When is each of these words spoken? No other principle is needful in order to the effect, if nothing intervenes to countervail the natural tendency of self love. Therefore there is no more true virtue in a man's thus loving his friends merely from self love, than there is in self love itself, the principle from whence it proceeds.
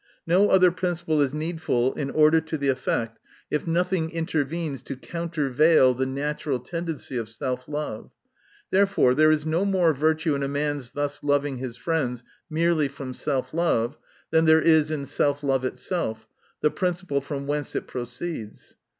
No 0.25 0.49
other 0.49 0.71
principle 0.71 1.21
is 1.21 1.31
needful 1.31 1.93
in 1.93 2.09
order 2.09 2.41
to 2.41 2.57
the 2.57 2.69
effect, 2.69 3.19
if 3.51 3.67
nothing 3.67 4.09
intervenes 4.09 4.81
to 4.81 4.95
countervail 4.97 5.93
the 5.93 6.07
natural 6.07 6.57
tendency 6.57 7.17
of 7.17 7.29
self 7.29 7.67
love. 7.67 8.09
Therefore 8.71 9.13
there 9.13 9.29
is 9.31 9.45
no 9.45 9.63
more 9.63 9.91
true 9.91 9.99
virtue 9.99 10.33
in 10.33 10.41
a 10.41 10.47
man's 10.47 10.89
thus 10.89 11.21
loving 11.21 11.57
his 11.59 11.77
friends 11.77 12.23
merely 12.49 12.87
from 12.87 13.13
self 13.13 13.53
love, 13.53 13.95
than 14.31 14.45
there 14.45 14.59
is 14.63 14.89
in 14.89 15.05
self 15.05 15.43
love 15.43 15.63
itself, 15.63 16.25
the 16.61 16.71
principle 16.71 17.21
from 17.21 17.45
whence 17.45 17.75
it 17.75 17.85
proceeds. 17.85 18.73